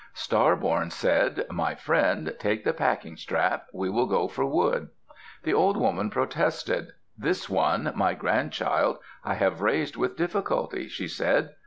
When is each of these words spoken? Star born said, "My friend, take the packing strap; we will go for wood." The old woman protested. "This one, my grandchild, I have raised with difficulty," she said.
Star 0.15 0.55
born 0.55 0.89
said, 0.89 1.45
"My 1.51 1.75
friend, 1.75 2.33
take 2.39 2.63
the 2.63 2.73
packing 2.73 3.15
strap; 3.15 3.67
we 3.71 3.87
will 3.87 4.07
go 4.07 4.27
for 4.27 4.43
wood." 4.47 4.87
The 5.43 5.53
old 5.53 5.77
woman 5.77 6.09
protested. 6.09 6.93
"This 7.15 7.47
one, 7.47 7.91
my 7.93 8.15
grandchild, 8.15 8.97
I 9.23 9.35
have 9.35 9.61
raised 9.61 9.95
with 9.97 10.17
difficulty," 10.17 10.87
she 10.87 11.07
said. 11.07 11.51